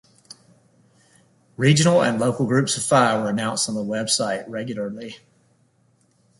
[1.57, 5.17] Regional and local groups of Fi were announced on the website regularly.